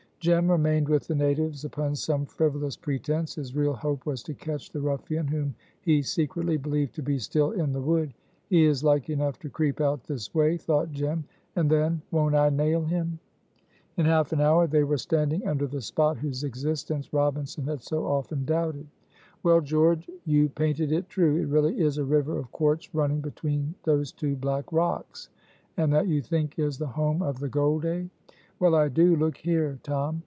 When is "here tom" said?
29.37-30.19